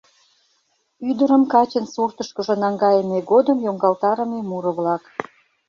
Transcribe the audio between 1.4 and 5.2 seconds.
качын суртышкыжо наҥгайыме годым йоҥгалтарыме муро-влак.